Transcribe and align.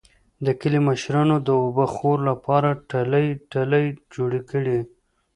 د 0.45 0.47
کلي 0.61 0.79
مشرانو 0.89 1.35
د 1.47 1.49
اوبهخور 1.63 2.17
لپاره 2.29 2.69
ټلۍ 2.91 3.27
ټلۍ 3.51 3.85
جوړې 4.13 4.41
کړې. 4.51 4.79